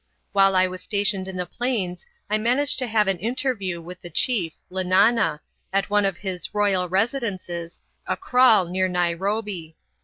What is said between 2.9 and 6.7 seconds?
an interview with the chief, Lenana, at one of his